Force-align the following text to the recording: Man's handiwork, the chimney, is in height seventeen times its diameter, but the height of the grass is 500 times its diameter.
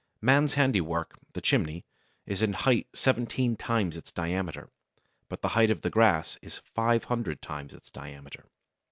Man's 0.19 0.55
handiwork, 0.55 1.19
the 1.33 1.41
chimney, 1.41 1.85
is 2.25 2.41
in 2.41 2.53
height 2.53 2.87
seventeen 2.91 3.55
times 3.55 3.95
its 3.95 4.11
diameter, 4.11 4.71
but 5.29 5.43
the 5.43 5.49
height 5.49 5.69
of 5.69 5.81
the 5.83 5.91
grass 5.91 6.39
is 6.41 6.57
500 6.73 7.39
times 7.39 7.71
its 7.71 7.91
diameter. 7.91 8.45